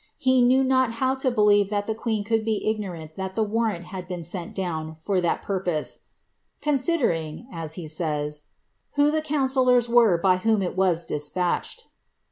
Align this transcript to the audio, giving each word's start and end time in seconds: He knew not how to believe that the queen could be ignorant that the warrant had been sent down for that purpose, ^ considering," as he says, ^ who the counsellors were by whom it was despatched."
He 0.17 0.41
knew 0.41 0.63
not 0.63 0.93
how 0.93 1.13
to 1.13 1.29
believe 1.29 1.69
that 1.69 1.85
the 1.85 1.93
queen 1.93 2.23
could 2.23 2.43
be 2.43 2.67
ignorant 2.67 3.13
that 3.17 3.35
the 3.35 3.43
warrant 3.43 3.85
had 3.85 4.07
been 4.07 4.23
sent 4.23 4.55
down 4.55 4.95
for 4.95 5.21
that 5.21 5.43
purpose, 5.43 5.95
^ 5.95 5.99
considering," 6.59 7.47
as 7.51 7.73
he 7.75 7.87
says, 7.87 8.39
^ 8.39 8.43
who 8.95 9.11
the 9.11 9.21
counsellors 9.21 9.87
were 9.87 10.17
by 10.17 10.37
whom 10.37 10.63
it 10.63 10.75
was 10.75 11.03
despatched." 11.03 11.83